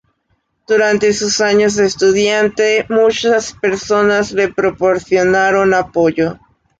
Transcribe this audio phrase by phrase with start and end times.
[0.67, 6.39] Durante sus años de estudiante, muchas personas le proporcionaron apoyo.